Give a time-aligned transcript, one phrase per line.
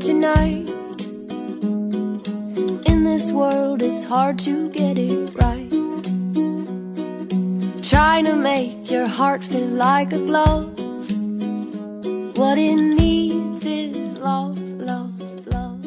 [0.00, 0.64] tonight.
[2.88, 5.68] In this world, it's hard to get it right.
[7.84, 10.72] Trying to make your heart feel like a glove.
[12.40, 15.20] What it needs is love, love,
[15.52, 15.84] love.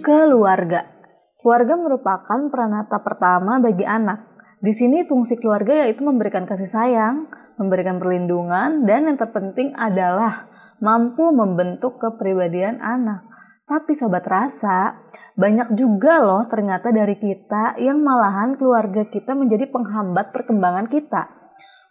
[0.00, 0.88] Keluarga.
[1.36, 4.32] Keluarga merupakan peranata pertama bagi anak.
[4.64, 7.28] Di sini fungsi keluarga yaitu memberikan kasih sayang,
[7.60, 10.48] memberikan perlindungan, dan yang terpenting adalah
[10.80, 13.28] mampu membentuk kepribadian anak.
[13.62, 15.06] Tapi sobat rasa,
[15.38, 21.30] banyak juga loh ternyata dari kita yang malahan keluarga kita menjadi penghambat perkembangan kita.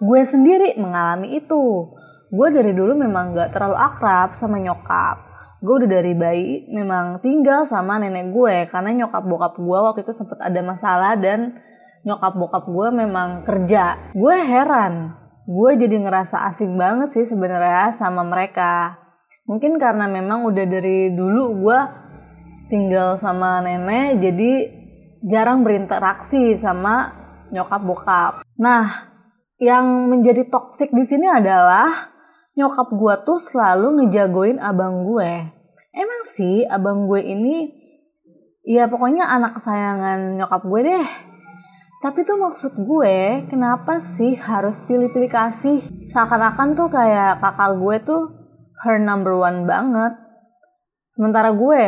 [0.02, 1.96] Gue sendiri mengalami itu.
[2.28, 5.32] Gue dari dulu memang gak terlalu akrab sama nyokap.
[5.62, 10.14] Gue udah dari bayi memang tinggal sama nenek gue karena nyokap bokap gue waktu itu
[10.16, 11.62] sempat ada masalah dan
[12.02, 13.96] nyokap bokap gue memang kerja.
[14.18, 15.16] Gue heran,
[15.46, 19.01] gue jadi ngerasa asing banget sih sebenarnya sama mereka.
[19.52, 21.80] Mungkin karena memang udah dari dulu gue
[22.72, 24.52] tinggal sama nenek, jadi
[25.28, 27.12] jarang berinteraksi sama
[27.52, 28.34] nyokap bokap.
[28.56, 29.12] Nah,
[29.60, 32.16] yang menjadi toksik di sini adalah
[32.56, 35.52] nyokap gue tuh selalu ngejagoin abang gue.
[35.92, 37.76] Emang sih abang gue ini
[38.64, 41.08] ya pokoknya anak kesayangan nyokap gue deh
[42.02, 45.86] tapi tuh maksud gue, kenapa sih harus pilih-pilih kasih?
[46.10, 48.41] Seakan-akan tuh kayak kakak gue tuh
[48.82, 50.18] her number one banget.
[51.14, 51.84] Sementara gue,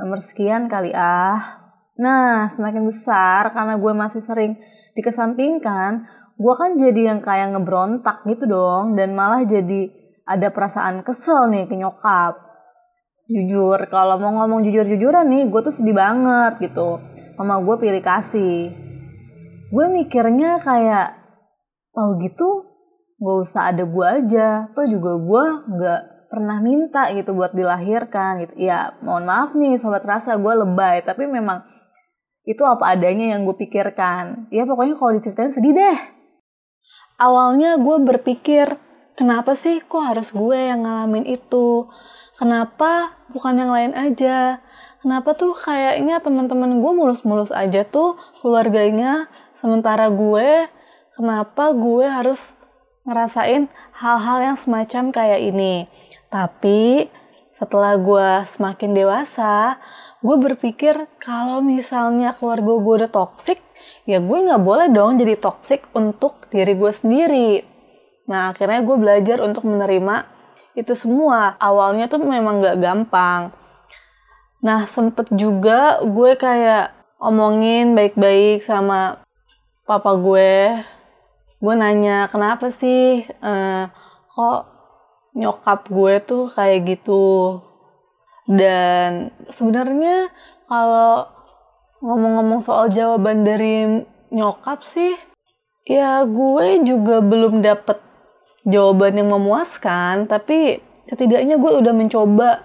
[0.00, 1.62] nomor sekian kali ah.
[1.94, 4.58] Nah, semakin besar karena gue masih sering
[4.98, 8.98] dikesampingkan, gue kan jadi yang kayak ngebrontak gitu dong.
[8.98, 9.92] Dan malah jadi
[10.24, 12.40] ada perasaan kesel nih ke nyokap.
[13.30, 17.00] Jujur, kalau mau ngomong jujur-jujuran nih, gue tuh sedih banget gitu.
[17.38, 18.84] Mama gue pilih kasih
[19.74, 21.18] gue mikirnya kayak
[21.90, 22.62] tau gitu
[23.18, 25.44] gak usah ada gue aja atau juga gue
[25.82, 26.02] gak
[26.34, 28.66] pernah minta gitu buat dilahirkan gitu.
[28.66, 31.62] Ya mohon maaf nih sobat rasa gue lebay tapi memang
[32.42, 34.50] itu apa adanya yang gue pikirkan.
[34.50, 35.98] Ya pokoknya kalau diceritain sedih deh.
[37.22, 38.74] Awalnya gue berpikir
[39.14, 41.86] kenapa sih kok harus gue yang ngalamin itu?
[42.34, 44.58] Kenapa bukan yang lain aja?
[44.98, 49.30] Kenapa tuh kayaknya teman-teman gue mulus-mulus aja tuh keluarganya
[49.64, 50.68] Sementara gue,
[51.16, 52.36] kenapa gue harus
[53.08, 53.64] ngerasain
[53.96, 55.88] hal-hal yang semacam kayak ini.
[56.34, 57.06] Tapi
[57.54, 59.78] setelah gue semakin dewasa,
[60.18, 63.62] gue berpikir kalau misalnya keluarga gue udah toxic,
[64.02, 67.62] ya gue nggak boleh dong jadi toxic untuk diri gue sendiri.
[68.26, 70.26] Nah akhirnya gue belajar untuk menerima
[70.74, 71.54] itu semua.
[71.62, 73.54] Awalnya tuh memang gak gampang.
[74.58, 76.90] Nah sempet juga gue kayak
[77.22, 79.22] omongin baik-baik sama
[79.86, 80.82] papa gue
[81.62, 83.88] gue nanya kenapa sih uh,
[84.34, 84.73] kok
[85.34, 87.60] nyokap gue tuh kayak gitu.
[88.46, 90.30] Dan sebenarnya
[90.70, 91.28] kalau
[92.04, 95.16] ngomong-ngomong soal jawaban dari nyokap sih
[95.84, 98.00] ya gue juga belum dapet
[98.64, 102.64] jawaban yang memuaskan tapi setidaknya gue udah mencoba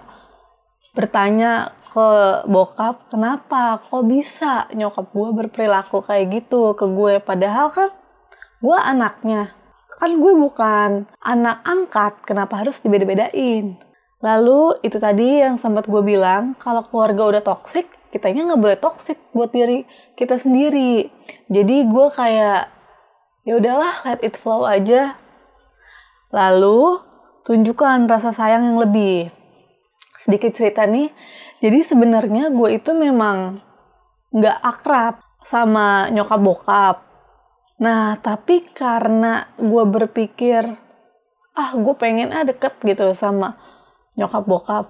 [0.96, 2.08] bertanya ke
[2.46, 3.82] bokap kenapa?
[3.90, 7.18] Kok bisa nyokap gue berperilaku kayak gitu ke gue?
[7.18, 7.90] Padahal kan
[8.62, 9.50] gue anaknya
[10.00, 10.90] kan gue bukan
[11.20, 13.76] anak angkat kenapa harus dibeda-bedain
[14.24, 19.20] lalu itu tadi yang sempat gue bilang kalau keluarga udah toksik kitanya nggak boleh toksik
[19.36, 19.84] buat diri
[20.16, 21.12] kita sendiri
[21.52, 22.72] jadi gue kayak
[23.44, 25.20] ya udahlah let it flow aja
[26.32, 27.00] lalu
[27.44, 29.32] tunjukkan rasa sayang yang lebih
[30.22, 31.10] sedikit cerita nih.
[31.58, 33.60] Jadi sebenarnya gue itu memang
[34.30, 36.96] nggak akrab sama nyokap bokap.
[37.80, 40.68] Nah, tapi karena gue berpikir,
[41.56, 43.56] ah gue pengen ah deket gitu sama
[44.20, 44.86] nyokap bokap.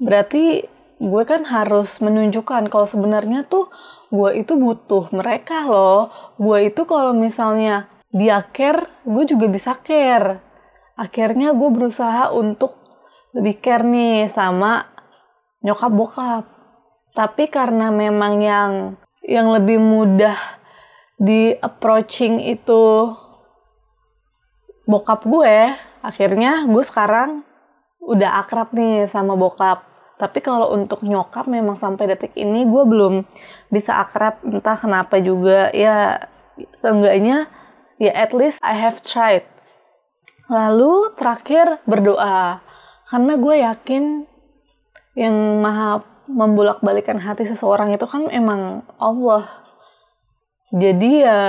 [0.00, 0.64] Berarti
[0.96, 3.68] gue kan harus menunjukkan kalau sebenarnya tuh
[4.08, 6.08] gue itu butuh mereka loh.
[6.40, 10.40] Gue itu kalau misalnya dia care, gue juga bisa care.
[10.96, 12.80] Akhirnya gue berusaha untuk
[13.36, 14.88] lebih care nih sama
[15.60, 16.44] nyokap bokap.
[17.12, 18.72] Tapi karena memang yang
[19.20, 20.55] yang lebih mudah
[21.16, 23.12] di approaching itu
[24.84, 25.72] bokap gue,
[26.04, 27.42] akhirnya gue sekarang
[28.04, 29.82] udah akrab nih sama bokap.
[30.16, 33.28] Tapi kalau untuk nyokap memang sampai detik ini gue belum
[33.68, 36.24] bisa akrab entah kenapa juga ya
[36.80, 37.52] seenggaknya
[38.00, 39.44] ya at least I have tried.
[40.48, 42.64] Lalu terakhir berdoa
[43.10, 44.04] karena gue yakin
[45.18, 49.65] yang maha membolak-balikan hati seseorang itu kan emang Allah
[50.76, 51.40] jadi ya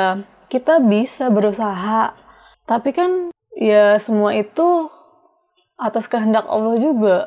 [0.47, 2.15] kita bisa berusaha.
[2.63, 3.11] Tapi kan
[3.55, 4.87] ya semua itu
[5.75, 7.17] atas kehendak Allah juga.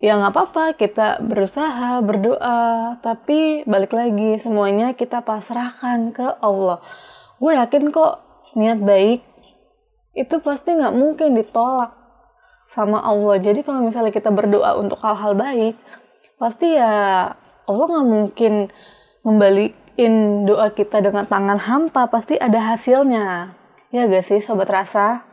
[0.00, 2.96] Ya nggak apa-apa kita berusaha berdoa.
[3.02, 6.78] Tapi balik lagi semuanya kita pasrahkan ke Allah.
[7.42, 8.22] Gue yakin kok
[8.54, 9.26] niat baik
[10.14, 11.98] itu pasti nggak mungkin ditolak
[12.70, 13.42] sama Allah.
[13.42, 15.74] Jadi kalau misalnya kita berdoa untuk hal-hal baik
[16.38, 17.34] pasti ya
[17.66, 18.72] Allah nggak mungkin
[20.00, 23.52] membalikin doa kita dengan tangan hampa pasti ada hasilnya
[23.92, 25.28] ya gak sih sobat rasa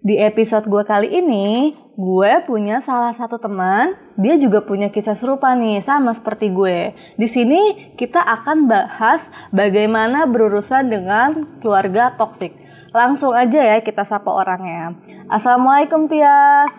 [0.00, 5.52] di episode gue kali ini, gue punya salah satu teman, dia juga punya kisah serupa
[5.52, 6.96] nih, sama seperti gue.
[7.20, 12.56] Di sini kita akan bahas bagaimana berurusan dengan keluarga toksik.
[12.96, 14.96] Langsung aja ya kita sapa orangnya.
[15.28, 16.72] Assalamualaikum Tias.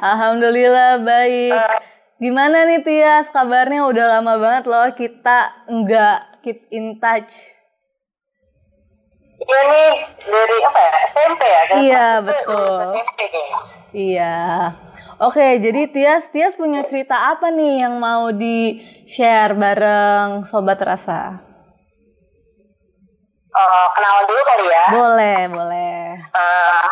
[0.00, 1.97] Alhamdulillah baik.
[2.18, 3.30] Gimana nih Tias?
[3.30, 7.30] Kabarnya udah lama banget loh kita nggak keep in touch.
[9.38, 9.90] Iya nih
[10.26, 11.62] dari apa ya SMP ya?
[11.62, 12.90] Dari Iya, betul.
[13.06, 13.20] SMP.
[13.94, 14.36] Iya.
[15.18, 21.38] Oke, jadi Tias, Tias punya cerita apa nih yang mau di share bareng Sobat Rasa?
[23.48, 24.84] Eh, kenalan dulu kali ya.
[24.90, 26.02] Boleh, boleh.
[26.34, 26.82] Eh,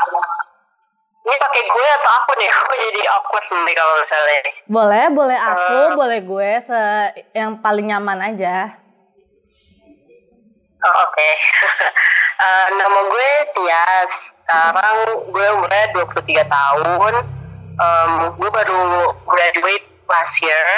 [1.26, 2.50] ini pakai gue atau aku nih?
[2.55, 4.38] Aku jadi awkward nih kalau misalnya.
[4.70, 5.94] Boleh, boleh aku, Eh.
[5.99, 6.81] boleh gue, se
[7.34, 8.78] yang paling nyaman aja.
[10.82, 11.31] Oh, Oke.
[12.37, 14.12] Eh, nama gue Tias.
[14.44, 17.14] Sekarang gue umurnya 23 tahun.
[17.81, 20.69] Em, gue baru graduate last year.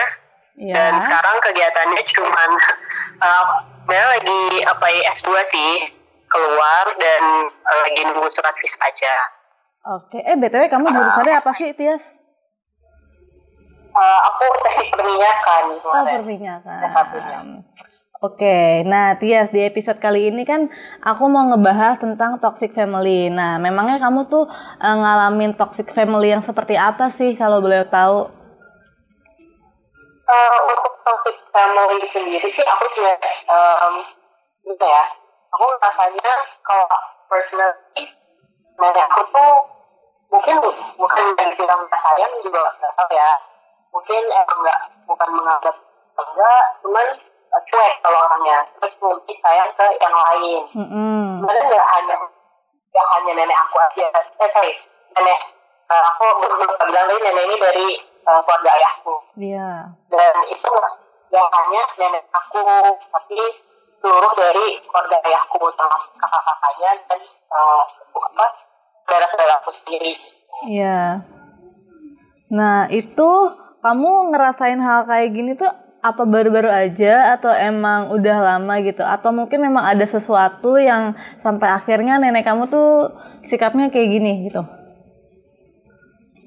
[0.55, 0.75] Iya.
[0.79, 2.51] Dan sekarang kegiatannya cuman
[3.27, 3.45] uh,
[3.91, 5.73] lagi apa ya S2 sih
[6.31, 9.15] keluar dan uh, lagi nunggu surat visa aja.
[9.89, 12.05] Oke, eh BTW kamu jurusannya apa sih, Tias?
[13.89, 16.81] Uh, aku teknik perminyakan Oh, perminyakan.
[16.93, 17.39] satunya.
[18.21, 20.69] Oke, nah Tias di episode kali ini kan
[21.01, 23.33] aku mau ngebahas tentang toxic family.
[23.33, 24.45] Nah, memangnya kamu tuh
[24.77, 28.29] eh, ngalamin toxic family yang seperti apa sih kalau boleh tahu?
[30.29, 33.07] Uh, untuk toxic family sendiri sih aku sih
[33.49, 33.95] um,
[34.69, 35.05] gitu ya.
[35.57, 36.85] Aku rasanya kalau
[37.31, 38.05] personally
[38.77, 39.78] nenek aku tuh
[40.29, 40.57] mungkin
[40.97, 43.31] bukan yang bilang nggak sayang juga nggak tahu ya.
[43.89, 45.77] Mungkin emang nggak bukan menganggap
[46.19, 47.07] enggak, cuman
[47.55, 48.59] uh, cuek kalau orangnya.
[48.77, 50.63] Terus lebih sayang ke yang lain.
[51.41, 52.17] Sebenarnya nggak hanya
[52.89, 54.05] nggak hanya nenek aku aja.
[54.45, 54.73] Eh sorry,
[55.17, 55.41] nenek
[55.89, 57.89] uh, aku lupa bilang tadi nenek ini dari
[58.29, 59.71] uh, keluarga ayahku Iya.
[60.13, 60.75] dan itu
[61.33, 62.65] yang hanya nenek aku
[63.09, 63.41] tapi
[63.99, 67.21] seluruh dari keluarga ayahku termasuk kakak-kakaknya dan
[67.51, 67.83] uh,
[68.15, 68.47] apa
[69.09, 70.13] saudara-saudara aku sendiri
[70.67, 71.23] Iya.
[72.51, 73.31] Nah, itu
[73.79, 75.71] kamu ngerasain hal kayak gini tuh
[76.03, 79.07] apa baru-baru aja atau emang udah lama gitu?
[79.07, 81.15] Atau mungkin memang ada sesuatu yang
[81.47, 83.15] sampai akhirnya nenek kamu tuh
[83.47, 84.67] sikapnya kayak gini gitu?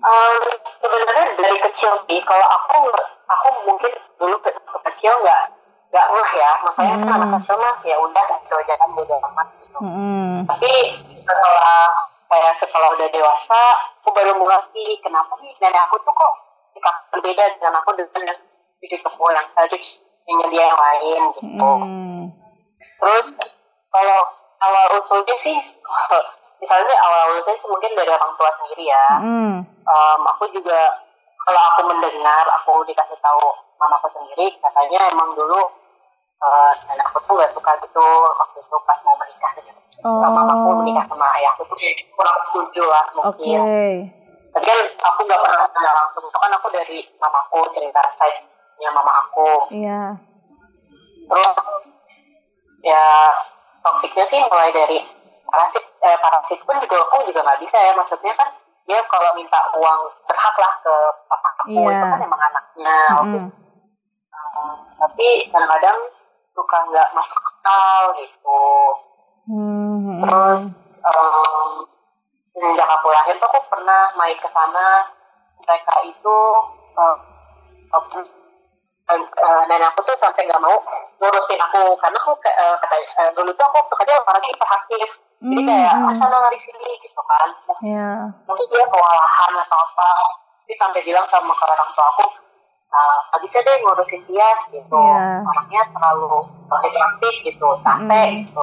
[0.02, 0.36] Um,
[0.84, 2.92] sebenarnya dari kecil sih kalau aku
[3.31, 5.42] aku mungkin dulu ke, ke kecil nggak
[5.88, 7.16] nggak ngeh ya makanya kan Hmm.
[7.16, 10.48] anak kecil mah ya udah kan bodo amat gitu Mm-mm.
[10.50, 10.72] tapi
[11.22, 13.62] setelah kayak setelah udah dewasa
[14.00, 16.33] aku baru mengerti kenapa nih nenek aku tuh kok
[16.72, 18.36] sikap berbeda dengan aku dengan
[18.80, 22.24] cucu aku yang selfish dengan dia yang lain gitu Mm.
[23.03, 23.27] terus
[23.91, 24.20] kalau
[24.63, 25.58] awal usulnya sih
[26.63, 29.56] misalnya awal usulnya sih mungkin dari orang tua sendiri ya Mm.
[29.82, 30.79] Em, aku juga
[31.41, 35.67] kalau aku mendengar aku dikasih tahu mamaku sendiri katanya emang dulu
[36.41, 39.69] eh, nenek aku tuh gak suka gitu waktu itu pas mau menikah gitu
[40.01, 40.17] Oh.
[40.17, 41.77] sama mamaku menikah sama ayahku tuh
[42.12, 43.62] kurang setuju lah mungkin
[44.50, 49.13] tapi kan aku gak pernah kenal langsung itu kan aku dari mamaku cerita side-nya mama
[49.19, 50.17] aku Iya.
[51.24, 51.53] terus
[52.81, 53.05] ya
[53.79, 55.05] toksiknya sih mulai dari
[55.45, 58.50] parasit eh, parasit pun juga aku juga nggak bisa ya maksudnya kan
[58.83, 60.93] dia kalau minta uang berhak lah ke
[61.29, 61.93] papa aku Iya.
[61.93, 63.48] itu kan emang anaknya oke Mm-mm.
[64.31, 65.98] Hmm, tapi kadang-kadang
[66.51, 68.62] suka nggak masuk akal gitu
[69.41, 70.22] Hmm.
[70.22, 70.62] terus
[71.01, 71.74] em,
[72.53, 75.01] sejak aku lahir tuh aku pernah main ke sana
[75.58, 76.38] mereka itu
[76.93, 77.17] em,
[79.10, 80.77] em, eh, nenek aku tuh sampai nggak mau
[81.17, 85.10] ngurusin aku karena aku eh, kata eh, dulu tuh aku kerja orangnya hiperaktif
[85.41, 86.12] jadi kayak Hmm, hmm.
[86.13, 87.50] asal lari sini gitu kan
[87.81, 88.10] Iya.
[88.46, 90.10] mungkin dia kewalahan atau apa
[90.70, 92.25] dia sampai bilang sama ke orang tua aku
[92.91, 95.41] nah, nggak bisa deh ngurusin dia gitu Iya.
[95.41, 96.33] orangnya terlalu
[96.77, 98.39] hiperaktif gitu capek Mm.
[98.45, 98.62] gitu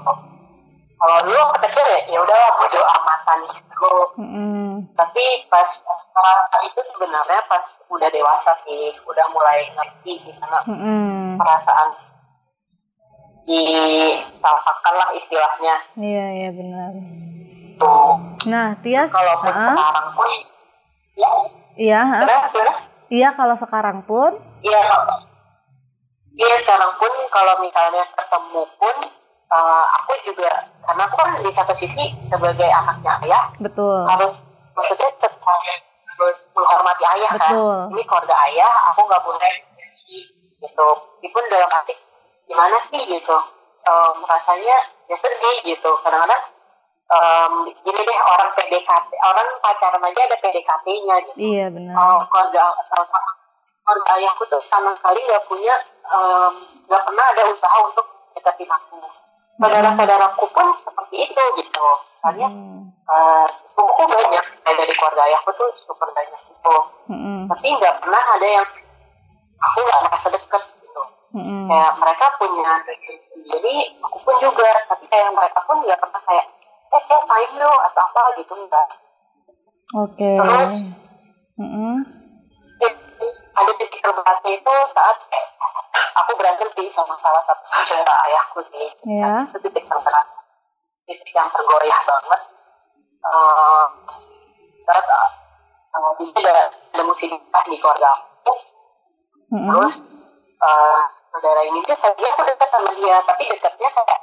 [0.99, 4.66] kalau dulu waktu kecil ya ya udah bodo amatan gitu Mm-mm.
[4.92, 5.70] tapi pas
[6.11, 11.38] saat itu sebenarnya pas udah dewasa sih udah mulai ngerti gimana Mm-mm.
[11.38, 11.88] perasaan
[13.49, 16.92] disalahkan lah istilahnya Iya, iya benar.
[17.78, 18.12] tuh
[18.44, 19.73] Nah, Tias, kalaupun uh-uh.
[19.73, 20.30] sekarang pun
[21.14, 21.30] ya
[21.76, 22.75] iya, gimana gimana
[23.09, 24.81] iya kalau sekarang pun, Iya,
[26.37, 28.97] iya sekarang pun kalau misalnya ketemu pun
[29.53, 30.50] uh, aku juga
[30.85, 34.07] karena aku kan di satu sisi sebagai anaknya ayah betul.
[34.09, 34.35] harus
[34.77, 35.35] maksudnya tetap
[36.19, 37.79] harus menghormati ayah Betul.
[37.87, 37.95] kan.
[37.95, 39.53] Ini keluarga ayah, aku nggak boleh
[40.59, 40.88] gitu.
[41.23, 41.95] Meskipun dalam hati
[42.50, 43.37] gimana sih gitu,
[43.87, 45.91] um, rasanya ya sedih gitu.
[46.03, 46.43] Kadang-kadang
[47.09, 51.95] um, gini deh orang PDKT, orang pacaran aja ada PDKT-nya gitu Iya benar.
[51.97, 55.75] oh, keluarga keluarga ayahku tuh sama sekali nggak punya
[56.88, 58.05] nggak pernah ada usaha untuk
[58.37, 59.00] deketin aku
[59.59, 61.87] saudara-saudaraku pun seperti itu gitu
[62.21, 62.93] soalnya Hmm.
[63.09, 63.47] uh,
[64.09, 66.75] banyak kayak dari keluarga ayahku tuh super banyak gitu
[67.09, 67.49] Mm-mm.
[67.49, 68.67] tapi nggak pernah ada yang
[69.59, 71.03] aku nggak merasa deket gitu
[71.38, 71.65] Mm-mm.
[71.71, 72.73] kayak mereka punya
[73.49, 73.75] jadi
[74.05, 76.47] aku pun juga tapi kayak mereka pun nggak pernah kayak
[76.99, 78.88] eh main lo atau apa gitu enggak
[79.88, 80.37] Oke.
[80.37, 80.75] Terus?
[81.59, 81.97] Mm-mm.
[83.59, 85.17] ada titik terberatnya itu saat
[86.14, 89.50] aku berantem sih sama salah satu saudara ayahku sih Ya.
[89.50, 90.26] itu titik terberat
[91.11, 92.40] titik yang tergoyah banget
[93.26, 93.85] uh,
[94.87, 98.52] saat uh, ada, ada musibah di keluarga aku
[99.50, 99.67] Mm-mm.
[99.75, 99.95] terus
[100.62, 101.00] uh,
[101.35, 104.21] saudara ini tuh tadi aku dekat sama dia tapi dekatnya kayak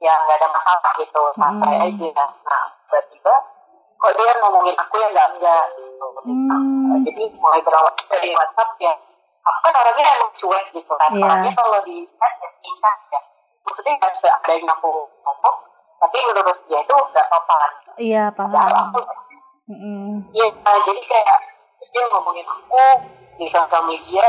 [0.00, 1.86] ya nggak ada masalah gitu santai Hmm.
[1.86, 2.08] aja
[2.42, 3.34] nah tiba-tiba
[3.94, 6.48] kok dia ngomongin aku yang nggak enggak gitu Hmm.
[6.88, 8.92] Nah, jadi mulai berawal dari WhatsApp ya
[9.40, 11.22] aku kan orangnya emang cuek gitu kan Iya.
[11.22, 13.20] orangnya kalau di chat ya singkat ya
[13.62, 15.56] maksudnya nggak seadanya aku ngomong
[15.96, 18.72] tapi menurut dia itu nggak sopan Iya ya paham.
[18.88, 19.00] aku
[19.70, 20.26] Mm-mm.
[20.34, 21.38] Iya, nah, jadi kayak
[21.86, 22.82] dia ngomongin aku
[23.38, 24.26] di sosial media,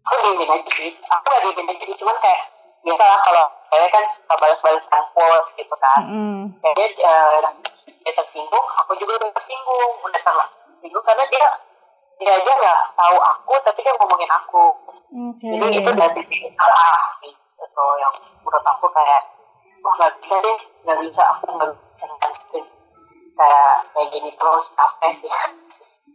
[0.00, 0.88] aku diemin aja sih.
[1.04, 2.42] Aku gak diemin aja cuman kayak
[2.86, 6.00] biasa lah kalau cewek kan suka balas-balasan post gitu kan.
[6.06, 6.38] Mm-mm.
[6.62, 7.50] Kayaknya eh,
[8.06, 10.46] dia tersinggung, aku juga udah tersinggung, udah sama
[10.78, 11.46] tersinggung karena dia
[12.16, 14.64] dia aja nggak tahu aku, tapi dia ngomongin aku.
[15.34, 15.50] Oke.
[15.50, 18.14] Jadi itu udah titik salah sih, itu yang
[18.46, 19.22] menurut aku kayak
[19.82, 22.06] wah nggak bisa deh, nggak bisa aku nggak bisa
[23.36, 25.30] kayak kayak gini terus capek sih.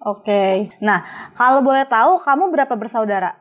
[0.01, 0.44] Oke.
[0.82, 3.38] Nah, kalau boleh tahu kamu berapa bersaudara?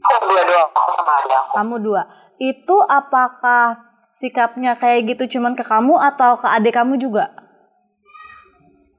[0.00, 1.50] Aku dua doang, aku sama adik aku.
[1.60, 2.02] Kamu dua.
[2.40, 3.76] Itu apakah
[4.16, 7.28] sikapnya kayak gitu cuman ke kamu atau ke adik kamu juga?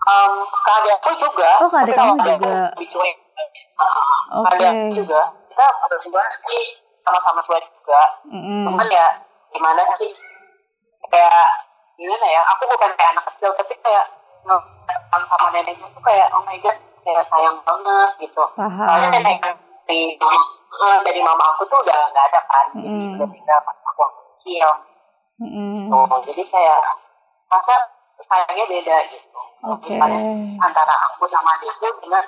[0.02, 1.50] Um, ke adik aku juga.
[1.62, 2.58] Oh, ke adik kamu juga.
[2.78, 4.56] Oke.
[4.56, 5.22] Adik aku juga.
[5.50, 6.64] Kita berdua sih
[7.02, 8.02] sama-sama cuek juga.
[8.30, 8.66] Mm-mm.
[8.70, 9.08] Cuman ya
[9.50, 10.14] gimana sih?
[11.10, 11.50] Kayak
[11.98, 12.42] gimana ya?
[12.56, 14.06] Aku bukan kayak anak kecil, tapi kayak
[14.46, 18.44] ngeliat sama neneknya tuh kayak oh my god, kayak sayang banget gitu.
[18.58, 19.14] Soalnya Paham.
[19.14, 19.38] nenek
[19.86, 20.42] dari eh,
[21.04, 23.14] dari mama aku tuh udah nggak ada kan, jadi Mm.
[23.20, 24.04] udah tinggal pas aku
[24.40, 24.70] kecil.
[25.42, 25.90] Mm-mm.
[25.92, 26.82] Oh, jadi kayak
[27.50, 27.76] masa
[28.24, 29.40] sayangnya beda gitu.
[29.66, 29.94] Oke.
[29.94, 30.22] Misalnya
[30.62, 32.26] antara aku sama adikku dengan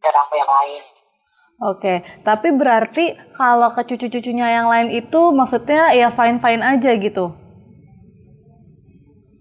[0.00, 0.82] dan aku yang lain.
[1.60, 7.36] Oke, tapi berarti kalau ke cucu-cucunya yang lain itu maksudnya ya fine-fine aja gitu.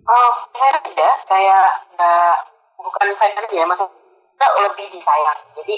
[0.09, 2.33] Oh, fair aja, kayak nggak
[2.75, 5.39] bukan fair aja ya, maksudnya lebih disayang.
[5.63, 5.75] Jadi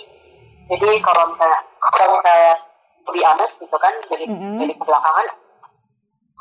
[0.71, 2.53] jadi kalau misalnya kalau misalnya
[3.01, 4.55] lebih honest gitu kan, jadi Mm-mm.
[4.61, 5.27] jadi kebelakangan,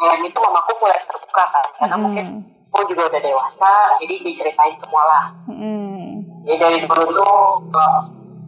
[0.01, 2.05] ya itu mamaku mulai terbuka kan, karena Mm-mm.
[2.07, 2.27] mungkin
[2.71, 5.25] aku juga udah dewasa, jadi diceritain semua lah.
[5.51, 6.23] Mm-mm.
[6.47, 7.37] Jadi dari dulu tuh
[7.75, 8.01] uh,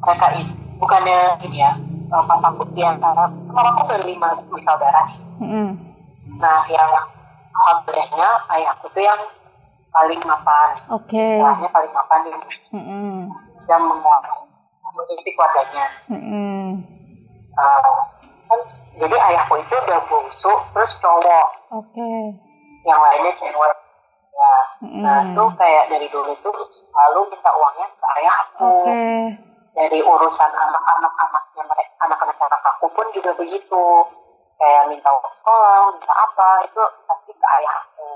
[0.04, 0.44] mereka ini
[0.78, 1.72] bukannya ini ya
[2.12, 5.08] uh, papaku di antara papaku berlima bersaudara.
[5.40, 5.74] Mm-mm.
[6.38, 6.90] Nah yang
[7.52, 9.20] alhamdulillahnya ayahku tuh yang
[9.92, 11.16] paling mapan, Oke.
[11.16, 12.42] istilahnya paling mapan yang
[12.76, 13.28] Mm-mm.
[13.66, 14.51] yang menguasai
[14.94, 15.86] mengikuti keluarganya.
[16.08, 16.84] Mm-mm.
[17.52, 17.98] Uh,
[18.48, 18.60] kan,
[18.96, 22.10] jadi ayahku itu udah bungsu terus cowok, Oke.
[22.88, 23.76] yang lainnya cewek.
[24.32, 24.54] Ya,
[25.04, 25.36] nah Mm-mm.
[25.36, 28.64] itu kayak dari dulu tuh selalu minta uangnya ke ayahku.
[28.64, 29.00] Oke.
[29.72, 33.84] dari urusan anak-anak anaknya mereka anak-anak anak aku pun juga begitu
[34.60, 38.08] kayak minta uang sekolah minta apa itu pasti ke ayahku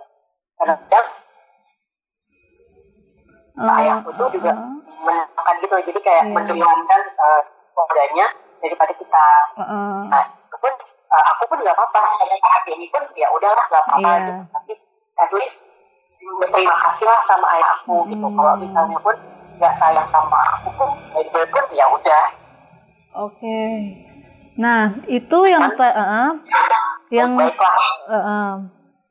[0.61, 1.07] kadang-kadang
[3.57, 4.69] Eh, ayahku tuh juga eh,
[5.01, 6.35] menyenangkan gitu jadi kayak Iya.
[6.37, 7.41] mendengangkan uh,
[7.73, 8.27] keluarganya
[8.61, 10.01] daripada kita eh.
[10.13, 10.73] nah itu pun
[11.09, 14.21] uh, aku pun nggak apa-apa karena saat ini pun ya udahlah nggak apa-apa Iya.
[14.21, 14.73] gitu tapi
[15.17, 15.57] at least
[16.21, 18.37] berterima kasih lah sama ayahku gitu Hmm.
[18.37, 19.17] kalau misalnya pun
[19.57, 22.25] nggak sayang sama aku pun ya pun ya udah
[23.17, 23.61] Oke.
[24.61, 26.33] Nah, itu yang eh.
[27.09, 27.49] yang eh,
[28.13, 28.53] eh.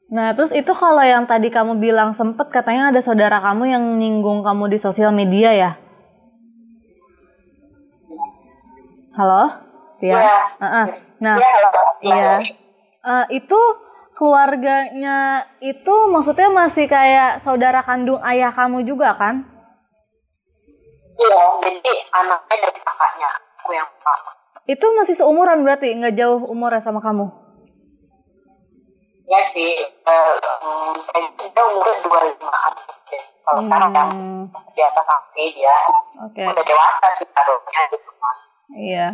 [0.05, 4.45] Nah, terus itu kalau yang tadi kamu bilang sempet katanya ada saudara kamu yang nyinggung
[4.45, 5.71] kamu di sosial media ya?
[9.17, 9.49] Halo?
[9.97, 10.13] Tia?
[10.13, 10.37] Iya.
[10.61, 10.85] Eh, eh.
[11.23, 11.69] Nah, Iya, halo.
[12.05, 12.33] Iya.
[13.01, 13.59] Eh, itu
[14.13, 19.41] keluarganya itu maksudnya masih kayak saudara kandung ayah kamu juga kan?
[21.15, 24.31] Iya, jadi anaknya dari kakaknya, aku yang pertama.
[24.69, 27.44] Itu masih seumuran berarti nggak jauh umurnya sama kamu?
[29.25, 32.73] Ya sih, eh, hmm, kayaknya umurnya dua limaan.
[33.45, 35.77] Kalau sekarang yang Hmm, di atas aku dia
[36.21, 36.43] Oke.
[36.45, 38.09] udah dewasa sih harusnya gitu.
[38.73, 39.07] Iya.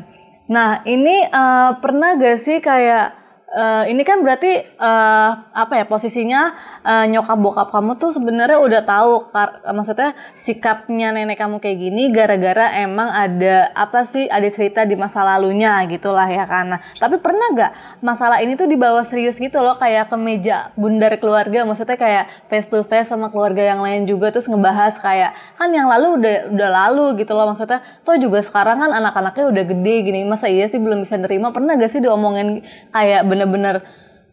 [0.52, 3.21] Nah, ini eh, pernah gak sih kayak
[3.52, 6.42] eh, ini kan berarti eh, apa ya posisinya
[6.84, 10.16] eh, nyokap bokap kamu tuh sebenarnya udah tahu kar- maksudnya
[10.48, 15.84] sikapnya nenek kamu kayak gini gara-gara emang ada apa sih ada cerita di masa lalunya
[15.88, 20.18] gitulah ya karena tapi pernah gak masalah ini tuh dibawa serius gitu loh kayak ke
[20.18, 24.96] meja bundar keluarga maksudnya kayak face to face sama keluarga yang lain juga terus ngebahas
[24.98, 29.46] kayak kan yang lalu udah udah lalu gitu loh maksudnya toh juga sekarang kan anak-anaknya
[29.52, 31.52] udah gede gini masa iya sih belum bisa nerima?
[31.52, 32.64] Pernah gak sih diomongin
[32.96, 33.82] kayak bener-bener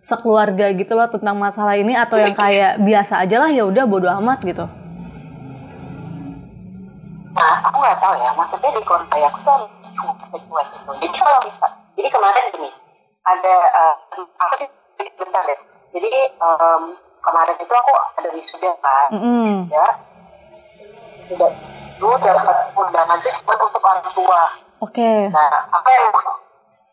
[0.05, 4.09] sekeluarga gitu loh tentang masalah ini atau yang kayak biasa aja lah ya udah bodo
[4.09, 4.65] amat gitu
[7.39, 9.59] Nah, aku nggak tahu ya, maksudnya di keluarga aku tuh
[9.95, 10.91] cuma seksual gitu.
[11.07, 12.71] Jadi kalau bisa, jadi kemarin gini,
[13.23, 13.95] ada, uh,
[14.43, 14.67] aku
[14.99, 15.61] bentar deh.
[15.95, 16.83] Jadi em,
[17.23, 19.71] kemarin itu aku ada wisuda kan, Mm-mm.
[19.71, 19.87] ya.
[21.31, 21.53] Tidak,
[22.03, 24.43] dulu dapat undangan sih untuk orang tua.
[24.83, 26.11] oke Nah, apa yang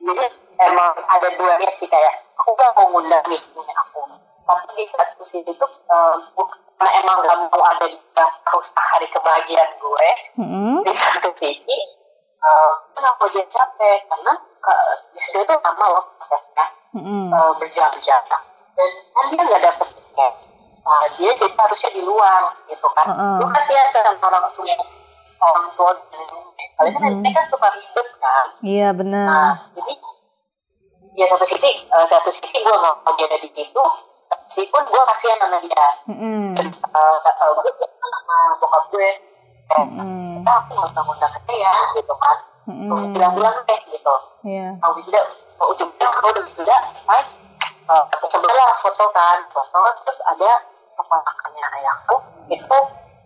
[0.06, 0.26] jadi
[0.62, 4.06] emang ada dua niat sih kayak aku gak mau ngundang nih nenek aku.
[4.46, 6.18] Tapi di satu sisi itu um,
[6.78, 7.98] karena emang gak mau ada di
[8.46, 10.08] terus hari kebahagiaan gue.
[10.38, 10.86] Mm-mm.
[10.86, 11.78] Di satu sisi,
[12.38, 17.34] um, kenapa dia capek karena uh, di situ itu lama loh prosesnya Mm-mm.
[17.34, 18.22] uh, berjam-jam.
[18.76, 20.34] Dan kan dia nggak dapet tiket.
[20.86, 23.10] Nah, dia jadi harusnya di luar gitu kan.
[23.10, 23.36] Heeh.
[23.42, 24.18] Lu kan dia orang
[24.54, 24.78] tua
[25.42, 26.45] orang tua dan.
[26.76, 28.46] Kalian kan nenek kan suka ribet kan.
[28.60, 29.94] iya benar Nah, jadi
[31.16, 33.84] ya satu sisi, eh, satu sisi gue nggak mau dia ada di situ,
[34.52, 35.88] meskipun gue kasihan sama dia.
[36.12, 36.52] Mm-mm.
[36.60, 39.10] Dan uh, uh, gue sama bokap gue,
[39.72, 40.44] eh, Mm-mm.
[40.44, 42.38] "Kita aku nggak usah ngundang ya, gitu kan.
[42.68, 42.90] Mm-mm.
[43.16, 44.16] Terus bilang deh, gitu.
[44.44, 45.22] iya Kalau wisuda,
[45.56, 47.22] kalau ujungnya kalau udah wisuda, selesai,
[47.88, 50.52] uh, sebelah foto kan, foto, terus ada
[51.00, 52.16] keponakannya ayahku,
[52.52, 52.78] itu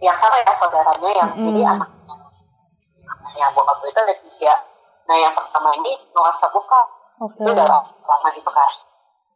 [0.06, 1.46] yang sama ya saudaranya yang Mm-mm.
[1.50, 1.99] jadi anaknya
[3.40, 4.54] anaknya bokap gue itu ada tiga.
[5.08, 6.82] Nah yang pertama ini nuansa buka,
[7.24, 7.40] oke.
[7.40, 8.82] Itu udah lama di Bekasi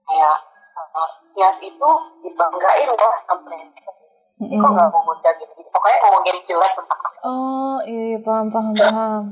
[0.03, 0.35] kayak
[0.75, 1.89] uh, Tias itu
[2.19, 3.63] dibanggain loh sampai
[4.43, 5.53] ini kok mau ngundang gitu?
[5.55, 7.19] Gitu pokoknya ngomongin jelek tentang aku.
[7.23, 9.23] Oh iya paham paham paham.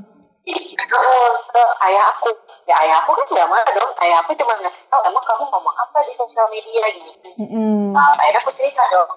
[0.42, 2.32] Ke ayah aku.
[2.64, 3.92] Ya ayah aku kan nggak marah dong.
[4.00, 6.88] Ayah aku cuma ngasih tahu emang kamu ngomong apa di sosial media?
[6.96, 7.92] Gitu Mm-mm.
[7.92, 9.12] nah akhirnya aku cerita dong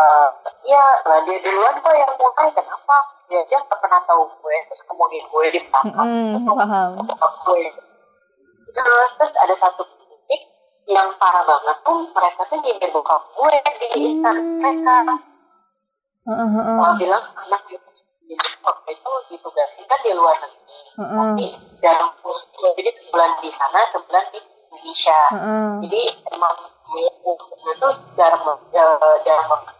[0.00, 0.28] Eh,
[0.70, 2.96] ya lah dia duluan kok yang mulai kenapa
[3.28, 6.90] dia aja nggak pernah tahu gue terus ngomongin gue di belakang Mm-mm, terus paham.
[7.44, 7.62] gue
[8.70, 10.40] terus terus ada satu titik
[10.88, 14.96] yang parah banget tuh mereka tuh nyindir bokap gue di Instagram mereka
[16.20, 16.76] Heeh, heeh.
[16.76, 17.90] Mau bilang anak itu
[18.62, 21.16] waktu itu ditugaskan kan di luar negeri Heeh.
[21.18, 21.46] tapi
[21.82, 22.46] jarang pulang
[22.78, 25.68] jadi sebulan di sana sebulan di Indonesia Heeh.
[25.84, 26.56] jadi emang
[26.90, 27.06] gue
[27.70, 28.42] itu jarang
[28.74, 29.74] eh, jarang banget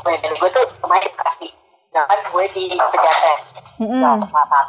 [0.00, 1.50] gue dan gue tuh kemarin kasih
[1.90, 3.38] sedangkan gue di Pejaten
[3.80, 4.00] Mm-mm.
[4.00, 4.66] nah selatan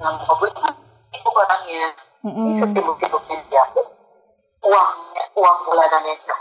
[0.00, 0.72] nah bokap gue tuh
[1.10, 1.84] itu orangnya
[2.24, 2.60] ini Mm-mm.
[2.60, 3.86] sesibuk-sibuknya dia tuh
[4.60, 4.90] uang
[5.36, 6.34] uang bulanannya ke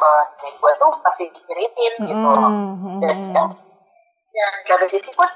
[0.44, 3.00] nenek gue tuh pasti dikirimin gitu loh Mm-mm.
[3.00, 3.44] dan ya,
[4.36, 5.30] ya dari sisi pun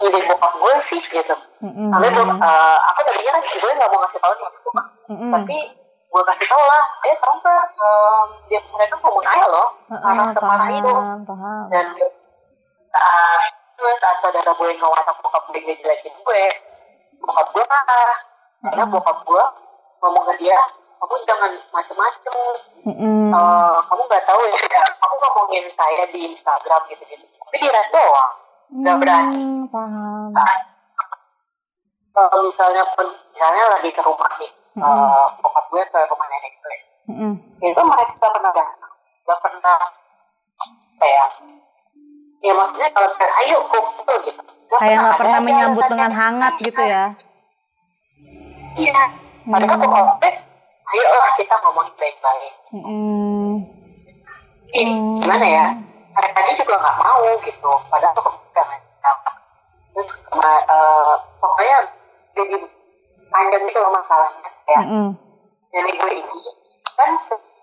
[0.00, 1.88] ide bokap gue sih gitu Mm-mm.
[1.92, 4.70] tapi eh, aku tadinya kan gue nggak mau ngasih tahu nih aku
[5.12, 5.32] Mm-mm.
[5.32, 5.58] tapi
[6.10, 10.68] gue kasih tau lah eh tau nggak em, dia mereka ngomong aja loh karena separah
[10.74, 10.94] itu.
[11.22, 11.64] paham.
[11.70, 11.86] Dan
[12.90, 16.42] saat terus saat saudara gue ngewatak bokap gue ngejelekin gue
[17.22, 18.16] bokap gue marah.
[18.60, 18.94] Karena Mm-mm.
[18.98, 19.44] bokap gue
[20.02, 20.58] ngomong ke dia
[21.00, 22.36] kamu jangan macem-macem.
[22.90, 23.30] Mm-mm.
[23.30, 27.88] Eh, kamu nggak tahu ya aku ngomongin saya di Instagram gitu gitu tapi di red
[27.90, 28.32] doang
[28.70, 29.42] nggak berani.
[29.42, 30.30] Hmm, paham
[32.14, 36.76] kalau misalnya pun misalnya lagi ke rumah nih eh, bokap gue ke rumah nenek gue
[37.10, 37.32] Mm-mm.
[37.60, 39.78] itu mereka pernah nggak pernah
[41.00, 41.28] kayak
[42.40, 44.40] ya maksudnya kalau misalnya ayo kumpul gitu.
[44.70, 47.04] Kayak nggak pernah aja menyambut dengan hangat gitu ya?
[48.78, 49.02] Iya.
[49.44, 50.32] Padahal bokap gue
[50.90, 52.52] ayo lah kita ngomongin baik-baik.
[52.72, 53.50] Mm-mm.
[54.70, 55.18] ini Hmm.
[55.20, 55.66] gimana ya?
[56.10, 57.70] Mereka juga nggak mau gitu.
[57.90, 58.66] Padahal aku bukan
[59.90, 61.78] terus kema- eh, pokoknya
[62.38, 62.56] jadi
[63.30, 63.90] panjang gitu loh
[65.70, 66.40] nenek gue ini
[66.96, 67.10] kan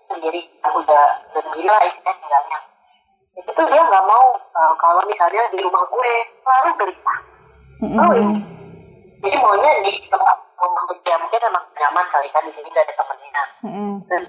[0.08, 2.16] sendiri kan udah udah gila istilahnya.
[2.18, 2.58] Tinggalnya
[3.38, 7.18] itu tuh dia nggak mau eh, kalau misalnya di rumah gue selalu gelisah
[7.78, 8.00] Mm-mm.
[8.02, 8.38] oh ini.
[9.18, 12.94] Jadi maunya di tempat rumah dia mungkin emang nyaman kali kan di sini gak ada
[12.98, 13.44] temennya.
[13.62, 13.92] Mm-mm.
[14.10, 14.28] terus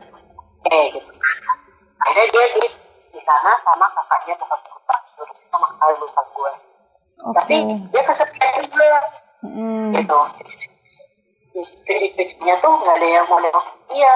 [0.69, 1.10] eh gitu.
[2.06, 2.63] Akhirnya dia di
[3.10, 4.82] di sana sama kakaknya bokap gue
[5.17, 6.52] terus sama kakak gue.
[7.19, 7.36] Oke.
[7.36, 7.56] tapi
[7.91, 8.99] dia kesepian juga.
[9.39, 9.97] Mm-mm.
[9.97, 10.17] gitu
[11.51, 14.15] istri-istrinya tuh nggak ada yang mau nengok dia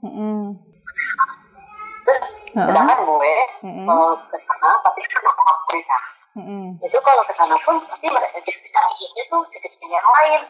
[0.00, 0.52] Mm-mm.
[2.02, 2.20] terus
[2.52, 3.34] sedangkan gue
[3.64, 3.84] Mm-mm.
[3.84, 5.96] mau ke sana tapi kan aku nggak bisa
[6.36, 6.64] Mm-mm.
[6.78, 10.40] itu kalau ke sana pun pasti mereka jadi istrinya tuh istri yang lain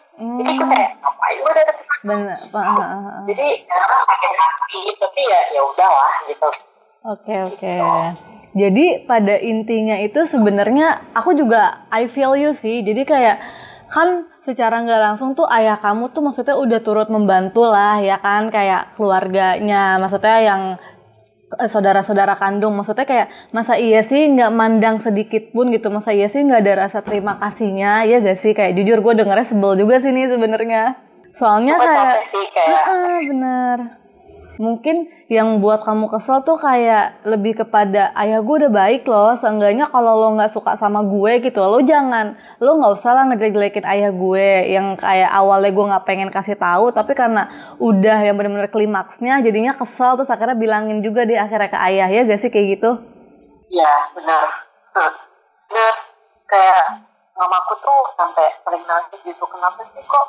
[0.41, 0.73] jadi gue Hmm.
[0.73, 2.39] kayak ngapain gue datang Benar.
[2.51, 3.21] Ah, ah, ah, ah.
[3.27, 6.49] jadi karena sakit hati tapi ya ya udahlah gitu
[7.07, 7.75] Oke oke.
[8.51, 12.83] Jadi pada intinya itu sebenarnya aku juga I feel you sih.
[12.83, 13.39] Jadi kayak
[13.87, 18.51] kan secara nggak langsung tuh ayah kamu tuh maksudnya udah turut membantu lah ya kan?
[18.51, 20.63] Kayak keluarganya maksudnya yang
[21.59, 22.79] eh, saudara-saudara kandung.
[22.79, 25.91] Maksudnya kayak masa iya sih nggak mandang sedikit pun gitu?
[25.91, 28.07] Masa iya sih nggak ada rasa terima kasihnya?
[28.07, 28.53] Ya gak sih?
[28.55, 30.83] Kayak jujur gue dengernya sebel juga sih nih sebenarnya.
[31.37, 32.85] Soalnya kayak sih kayak.
[32.87, 34.06] Heeh, bener.
[34.57, 39.37] Mungkin yang buat kamu kesel tuh kayak lebih kepada ayah gue udah baik loh.
[39.37, 43.85] Seenggaknya kalau lo nggak suka sama gue gitu, lo jangan, lo nggak usah lah ngejelek-jelekin
[43.85, 48.73] ayah gue yang kayak awalnya gue nggak pengen kasih tahu, tapi karena udah yang bener-bener
[48.73, 52.81] klimaksnya, jadinya kesel terus akhirnya bilangin juga di akhirnya ke ayah ya gak sih kayak
[52.81, 52.91] gitu?
[53.69, 54.47] Iya, benar.
[55.67, 55.95] Nah,
[56.49, 56.85] kayak
[57.37, 59.45] mamaku tuh sampai sering nangis gitu.
[59.45, 60.27] Kenapa sih kok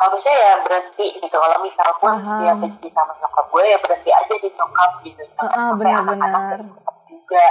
[0.00, 1.36] harusnya ya berhenti gitu.
[1.36, 2.40] Kalau misal pun Paham.
[2.40, 5.22] dia benci sama nyokap gue ya berhenti aja di nyokap gitu.
[5.36, 6.16] Sampai benar-benar.
[6.16, 7.46] anak-anak nyokap juga.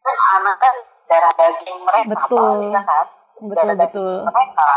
[0.00, 2.72] Kan anak kan darah daging mereka Betul.
[2.72, 3.06] ya kan?
[3.36, 4.14] Betul, darah betul.
[4.24, 4.70] mereka.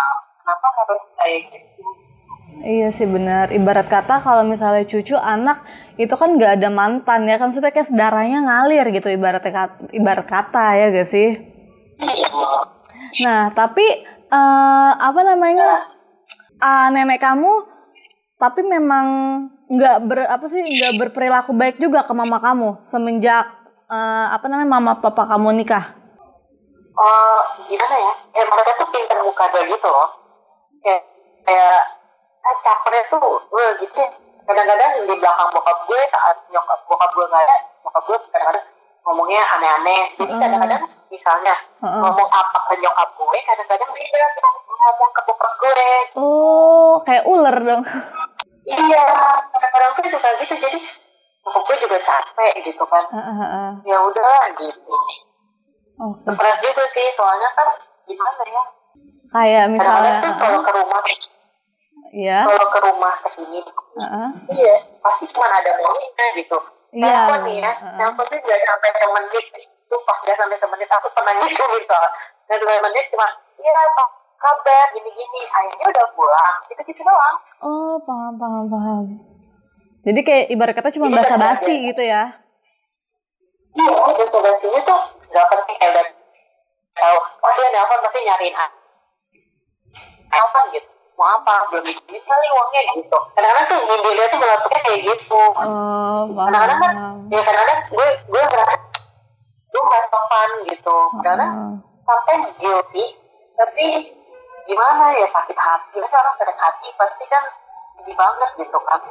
[0.43, 1.83] Kenapa harus kayak gitu?
[2.57, 3.53] Iya sih benar.
[3.53, 5.61] Ibarat kata kalau misalnya cucu anak
[5.95, 10.25] itu kan nggak ada mantan ya kan maksudnya kayak darahnya ngalir gitu ibarat kat- ibarat
[10.25, 11.29] kata ya gak sih?
[12.01, 12.49] Iya.
[13.23, 15.85] Nah tapi eh, apa namanya
[16.61, 17.53] ah, nenek kamu
[18.37, 19.05] tapi memang
[19.67, 23.49] nggak ber apa sih nggak berperilaku baik juga ke mama kamu semenjak
[23.87, 25.95] eh, apa namanya mama papa kamu nikah.
[26.97, 27.39] Oh,
[27.69, 28.13] gimana ya?
[28.41, 30.09] Ya mereka tuh pintar muka dia gitu loh.
[30.81, 31.05] Kayak,
[31.45, 31.81] kayak
[32.41, 34.09] ah, capernya tuh, wah gitu ya.
[34.47, 38.65] Kadang-kadang di belakang bokap gue saat nyokap bokap gue nggak ada, bokap gue kadang-kadang
[39.05, 40.01] ngomongnya aneh-aneh.
[40.17, 40.41] Jadi Heeh.
[40.41, 40.81] kadang-kadang
[41.13, 42.01] misalnya Heeh.
[42.01, 44.27] ngomong apa ke nyokap gue, kadang-kadang dia
[44.87, 45.89] ngomong ke bokap gue.
[46.15, 47.83] Oh kayak ular dong.
[48.63, 49.03] Iya,
[49.51, 50.53] kadang-kadang tuh suka gitu.
[50.55, 50.79] Jadi
[51.43, 53.03] bokap gue juga capek gitu kan.
[53.11, 53.71] Heeh, heeh.
[53.83, 54.95] Ya udah gitu.
[55.97, 56.29] Oke.
[56.29, 57.67] Stres juga sih, soalnya kan
[58.07, 58.63] gimana ya?
[59.27, 61.01] Kayak misalnya, Kadang-kadang tuh kalau ke rumah
[62.15, 62.39] ya.
[62.47, 63.59] kalau ke rumah ke sini
[63.99, 64.29] Heeh.
[64.55, 66.57] iya pasti cuma ada maunya gitu
[66.95, 67.97] Iya, telepon nih ya heeh.
[67.99, 71.97] telepon tuh nggak sampai semenit itu pas nggak sampai semenit aku pernah gitu gitu
[72.47, 73.27] dan dua menit cuma
[73.59, 74.03] iya apa
[74.37, 76.55] kabar gini gini ayahnya udah pulang.
[76.69, 77.35] Gitu gitu doang.
[77.65, 79.03] Oh paham paham paham.
[80.07, 82.37] Jadi kayak ibarat kata cuma basa-basi gitu ya.
[83.77, 85.01] iya tugasnya tuh.
[85.27, 86.05] Nggak penting kayak udah
[86.97, 88.55] tahu oh dia nelfon pasti nyariin
[90.27, 90.89] nelfon gitu.
[91.17, 91.65] Mau apa?
[91.73, 93.17] Belum ini kali uangnya gitu.
[93.33, 93.79] Kadang-kadang tuh
[94.13, 95.41] dia tuh melakukannya kayak gitu.
[95.57, 96.93] Oh kadang-kadang kan
[97.33, 98.75] ya kadang-kadang gue gue ngerasa
[99.67, 100.97] gue nggak sopan gitu.
[101.25, 101.73] Kadang Heeh.
[102.05, 103.05] sampai guilty
[103.57, 103.87] tapi
[104.67, 105.95] gimana ya sakit hati.
[106.03, 107.43] Kan orang sakit hati pasti kan
[107.97, 109.01] sedih banget gitu kan.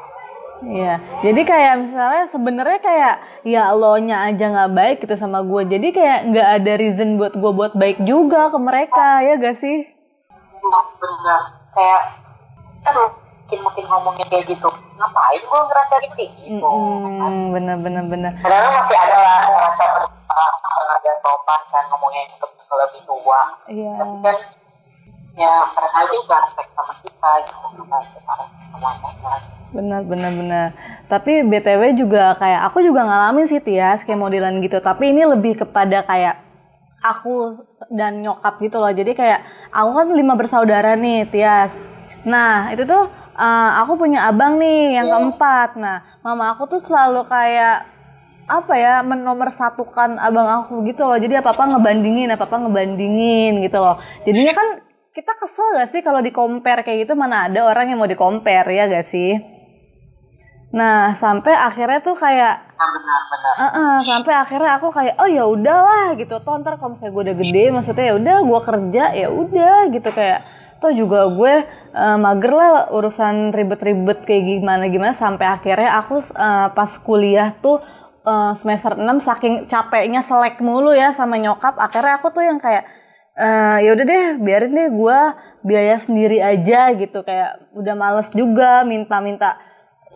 [0.65, 3.15] Iya, jadi kayak misalnya sebenarnya kayak
[3.45, 7.37] ya lo nya aja nggak baik gitu sama gue, jadi kayak nggak ada reason buat
[7.37, 9.85] gue buat baik juga ke mereka ya gak sih?
[10.97, 11.41] Benar.
[11.77, 12.03] Kayak
[12.89, 14.69] kan mungkin mungkin ngomongnya kayak gitu.
[14.97, 16.65] Ngapain gue ngerasa gitu gitu?
[16.65, 18.33] Hmm, bener bener bener.
[18.41, 23.43] kadang masih ada lah rasa karena ada sopan kan ngomongnya untuk lebih tua.
[23.69, 23.93] Iya.
[24.01, 24.37] tapi kan
[25.37, 27.57] ya mereka juga respect sama kita gitu
[29.77, 30.67] Benar, benar, benar.
[31.13, 34.81] Tapi BTW juga kayak aku juga ngalamin sih Tias kayak modelan gitu.
[34.81, 36.41] Tapi ini lebih kepada kayak
[37.05, 37.61] aku
[37.93, 38.89] dan nyokap gitu loh.
[38.89, 41.77] Jadi kayak aku kan lima bersaudara nih Tias.
[42.25, 43.05] Nah itu tuh
[43.37, 45.77] eh, aku punya abang nih yang keempat.
[45.77, 47.93] Nah mama aku tuh selalu kayak
[48.47, 51.19] apa ya menomor satukan abang aku gitu loh.
[51.19, 53.99] Jadi apa apa ngebandingin, apa apa ngebandingin gitu loh.
[54.25, 54.86] Jadinya kan
[55.17, 58.19] kita kesel gak sih kalau di compare kayak gitu mana ada orang yang mau di
[58.21, 59.33] compare ya gak sih?
[60.77, 65.49] Nah, sampai akhirnya tuh kayak nah, benar benar Heeh, sampai akhirnya aku kayak oh ya
[65.49, 66.37] udahlah gitu.
[66.37, 70.11] Toh ntar kalau misalnya gue udah gede maksudnya ya udah gue kerja ya udah gitu
[70.13, 70.41] kayak
[70.77, 71.55] toh juga gue
[71.97, 77.81] eh, mager lah urusan ribet-ribet kayak gimana gimana sampai akhirnya aku eh, pas kuliah tuh
[78.29, 82.85] eh, semester 6 saking capeknya selek mulu ya sama nyokap akhirnya aku tuh yang kayak
[83.37, 85.19] eh ya udah deh biarin deh gue
[85.61, 87.21] biaya sendiri aja gitu.
[87.21, 89.61] Kayak udah males juga minta-minta.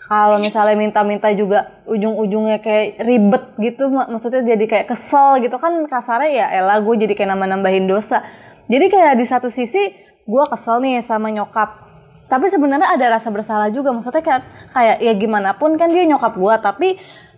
[0.09, 5.55] Kalau misalnya minta-minta juga ujung-ujungnya kayak ribet gitu mak- maksudnya jadi kayak kesel gitu.
[5.61, 8.25] Kan kasarnya ya elah gue jadi kayak nambah-nambahin dosa.
[8.67, 9.93] Jadi kayak di satu sisi
[10.25, 11.93] gue kesel nih sama nyokap.
[12.31, 13.93] Tapi sebenarnya ada rasa bersalah juga.
[13.93, 16.89] Maksudnya kayak kayak ya gimana pun kan dia nyokap gue tapi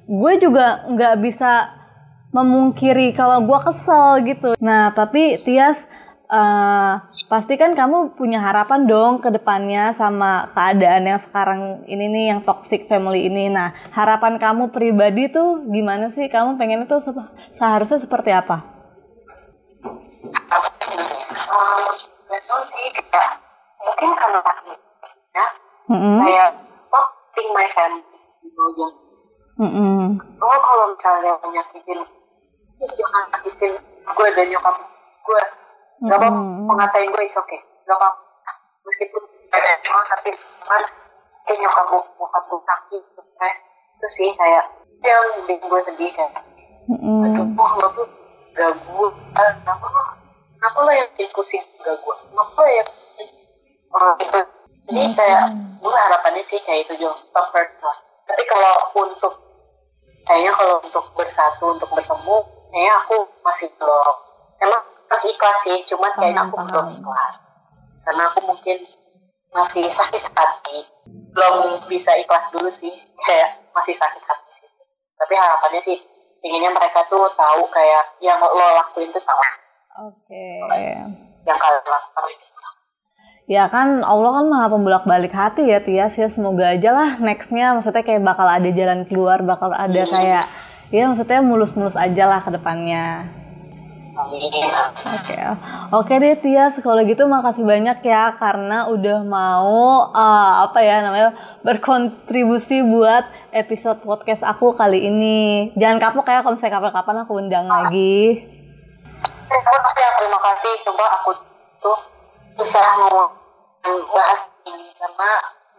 [0.07, 1.82] gue juga nggak bisa
[2.33, 4.57] memungkiri kalau gue kesel gitu.
[4.59, 5.85] Nah, tapi Tias
[6.33, 6.92] eh,
[7.29, 12.40] pasti kan kamu punya harapan dong ke depannya sama keadaan yang sekarang ini nih yang
[12.42, 13.53] toxic family ini.
[13.53, 16.27] Nah, harapan kamu pribadi tuh gimana sih?
[16.33, 18.64] Kamu pengen itu sep- seharusnya seperti apa?
[23.83, 24.40] Mungkin karena
[25.33, 25.47] ya
[25.90, 26.16] Mm-mm.
[26.23, 26.49] kayak
[26.95, 27.07] oh
[27.53, 28.05] my family
[28.42, 28.88] aja
[29.59, 30.16] Mm-mm.
[30.40, 32.01] oh kalau misalnya menyakitin
[32.90, 34.77] jangan sakitin gue dan nyokap
[35.23, 35.42] gue.
[36.03, 37.61] Gak apa mau ngatain gue is okay.
[37.87, 38.09] Gak apa
[38.83, 39.23] meskipun
[39.55, 40.31] ada cuma tapi
[40.66, 40.83] kan
[41.47, 43.57] kayak nyokap gue nyokap gue sakit stres
[43.99, 44.64] itu sih kayak
[45.03, 46.33] yang bikin gue sedih kayak.
[46.90, 47.23] Mm-mm.
[47.31, 47.47] aduh
[47.79, 48.07] lo tuh
[48.59, 50.03] gak gue kenapa lo
[50.59, 52.88] kenapa lo yang pusing gak gue kenapa lo yang
[53.95, 54.40] orang gitu
[54.90, 55.45] jadi kayak
[55.79, 57.11] gue harapannya sih kayak itu Jo.
[57.31, 57.97] Stop hurt lah.
[58.27, 59.35] Tapi kalau untuk
[60.27, 62.37] kayaknya kalau untuk bersatu untuk bertemu
[62.73, 64.17] kayaknya aku masih belum.
[64.65, 64.83] Emang
[65.13, 67.35] masih ikhlas sih cuman kayaknya aku Paham, belum ikhlas.
[68.03, 68.79] Karena aku mungkin
[69.53, 70.79] masih sakit hati.
[71.37, 72.97] Belum bisa ikhlas dulu sih
[73.29, 74.71] kayak masih sakit hati sih.
[75.21, 75.99] Tapi harapannya sih
[76.43, 79.51] inginnya mereka tuh tahu kayak yang lo lakuin tuh salah
[80.11, 80.47] Oke.
[81.47, 82.73] yang kalian lakukan itu salah
[83.51, 87.75] Ya kan Allah kan maha pembolak balik hati ya Tias ya semoga aja lah nextnya
[87.75, 90.47] maksudnya kayak bakal ada jalan keluar bakal ada kayak
[90.92, 93.26] ya maksudnya mulus-mulus aja lah ke depannya.
[94.12, 95.40] Oke,
[95.88, 101.33] oke deh Tias kalau gitu makasih banyak ya karena udah mau eh, apa ya namanya
[101.64, 103.24] berkontribusi buat
[103.57, 105.72] episode podcast aku kali ini.
[105.81, 108.44] Jangan kapok ya kalau misalnya kapan-kapan aku undang lagi.
[109.48, 110.72] Terima kasih, terima kasih.
[110.85, 111.31] Coba aku
[111.81, 111.98] tuh
[112.61, 113.33] susah mau
[114.12, 115.31] bahas ini karena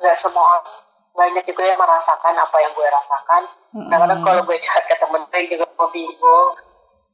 [0.02, 0.83] nggak semua orang
[1.13, 3.41] banyak juga yang merasakan apa yang gue rasakan.
[3.73, 6.49] Kadang-kadang kalau gue curhat ke temen gue juga gue bingung.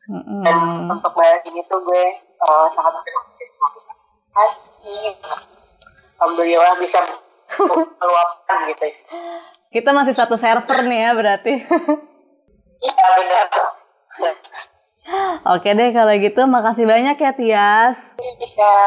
[0.09, 0.41] Mm-mm.
[0.41, 0.57] Dan
[0.89, 5.13] untuk bahas ini tuh gue eh, sangat berterima kasih.
[6.19, 6.99] Alhamdulillah bisa
[7.99, 8.85] meluapkan gitu.
[9.69, 11.53] Kita masih satu server nih ya berarti.
[12.79, 13.47] Iya benar.
[15.55, 17.97] Oke deh kalau gitu makasih banyak ya Tias.
[18.19, 18.79] Iya.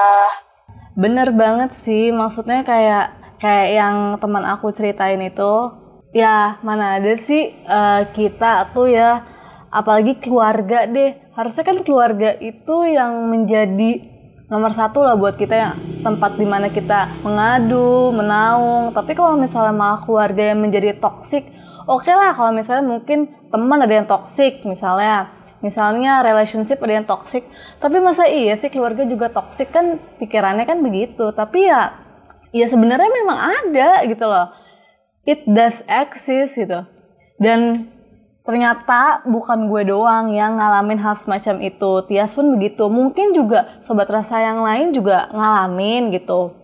[0.96, 5.74] Bener banget sih maksudnya kayak kayak yang teman aku ceritain itu
[6.14, 9.26] ya mana ada sih eh, kita tuh ya
[9.74, 11.18] apalagi keluarga deh.
[11.34, 14.04] Harusnya kan keluarga itu yang menjadi
[14.52, 15.74] nomor satu lah buat kita yang
[16.04, 18.94] tempat di mana kita mengadu menaung.
[18.94, 21.50] Tapi kalau misalnya malah keluarga yang menjadi toksik
[21.88, 25.42] oke lah kalau misalnya mungkin teman ada yang toksik misalnya.
[25.62, 27.46] Misalnya relationship ada yang toxic.
[27.78, 29.70] Tapi masa iya sih keluarga juga toxic?
[29.70, 31.30] Kan pikirannya kan begitu.
[31.30, 32.01] Tapi ya
[32.52, 34.52] ya sebenarnya memang ada gitu loh.
[35.24, 36.84] It does exist gitu.
[37.40, 37.90] Dan
[38.42, 41.92] ternyata bukan gue doang yang ngalamin hal semacam itu.
[42.06, 42.86] Tias pun begitu.
[42.86, 46.54] Mungkin juga sobat rasa yang lain juga ngalamin gitu.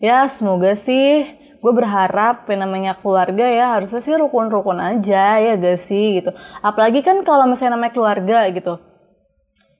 [0.00, 5.84] Ya semoga sih gue berharap yang namanya keluarga ya harusnya sih rukun-rukun aja ya gak
[5.84, 6.32] sih gitu.
[6.64, 8.80] Apalagi kan kalau misalnya namanya keluarga gitu.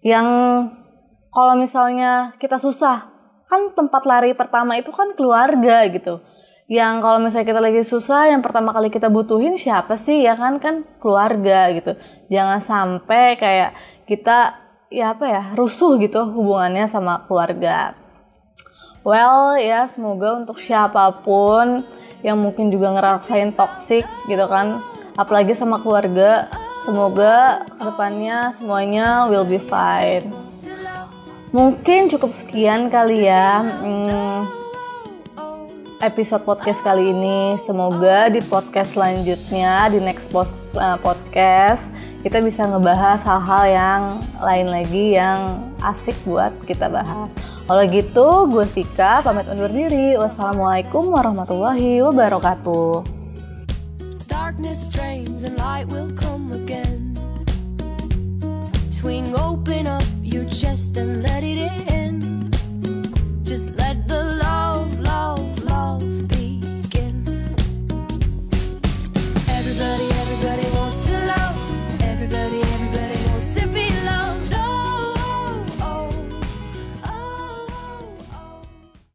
[0.04, 0.28] Yang
[1.32, 3.08] kalau misalnya kita susah
[3.50, 6.22] kan tempat lari pertama itu kan keluarga gitu.
[6.70, 10.62] Yang kalau misalnya kita lagi susah yang pertama kali kita butuhin siapa sih ya kan?
[10.62, 11.98] Kan keluarga gitu.
[12.30, 13.74] Jangan sampai kayak
[14.06, 14.54] kita
[14.86, 17.98] ya apa ya rusuh gitu hubungannya sama keluarga.
[19.02, 21.82] Well ya semoga untuk siapa pun
[22.20, 24.84] yang mungkin juga ngerasain toxic gitu kan
[25.16, 26.52] apalagi sama keluarga
[26.84, 30.28] semoga ke depannya semuanya will be fine
[31.50, 34.46] mungkin cukup sekian kali ya hmm,
[35.98, 41.82] episode podcast kali ini semoga di podcast selanjutnya di next pod- uh, podcast
[42.22, 44.02] kita bisa ngebahas hal-hal yang
[44.38, 47.32] lain lagi yang asik buat kita bahas
[47.70, 50.18] kalau gitu, gue Sika pamit undur diri.
[50.18, 53.06] Wassalamualaikum warahmatullahi wabarakatuh.
[54.26, 56.29] Darkness drains and light will come again.
[59.00, 61.56] Swing open up your chest and let it
[61.90, 61.99] in.